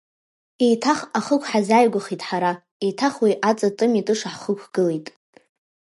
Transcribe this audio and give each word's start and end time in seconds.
Еиҭах 0.65 0.99
ахықә 1.17 1.47
ҳазааигәахеит 1.51 2.21
ҳара, 2.27 2.51
еиҭах 2.85 3.15
уи 3.23 3.33
аҵа 3.49 3.69
тымитыша 3.77 4.29
ҳхықәгылеит… 4.33 5.07